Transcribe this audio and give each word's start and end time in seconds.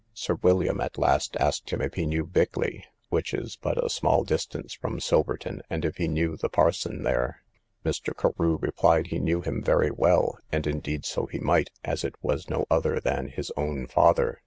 Sir 0.15 0.33
William 0.41 0.81
at 0.81 0.97
last 0.97 1.37
asked 1.39 1.69
him 1.69 1.79
if 1.79 1.93
he 1.93 2.07
knew 2.07 2.25
Bickley, 2.25 2.85
(which 3.09 3.35
is 3.35 3.55
but 3.57 3.77
a 3.77 3.87
small 3.87 4.23
distance 4.23 4.73
from 4.73 4.99
Silverton,) 4.99 5.61
and 5.69 5.85
if 5.85 5.97
he 5.97 6.07
knew 6.07 6.35
the 6.35 6.49
parson 6.49 7.03
there. 7.03 7.43
Mr. 7.85 8.11
Carew 8.17 8.57
replied 8.57 9.05
he 9.09 9.19
knew 9.19 9.41
him 9.41 9.61
very 9.61 9.91
well, 9.91 10.39
and 10.51 10.65
indeed 10.65 11.05
so 11.05 11.27
he 11.27 11.37
might, 11.37 11.69
as 11.85 12.03
it 12.03 12.15
was 12.23 12.49
no 12.49 12.65
other 12.67 12.99
than 12.99 13.27
his 13.27 13.51
own 13.55 13.85
father. 13.85 14.39